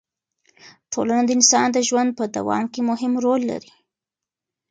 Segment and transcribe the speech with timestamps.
[0.91, 3.71] ټولنه د انسان د ژوند په دوام کې مهم رول لري.